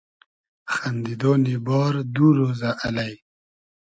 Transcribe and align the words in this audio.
خئندیدۉنی 0.73 1.55
بار 1.65 1.93
دو 2.13 2.25
رۉزۂ 2.37 2.71
الݷ 2.85 3.11